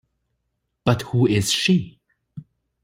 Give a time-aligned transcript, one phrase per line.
[0.83, 1.99] But who is she?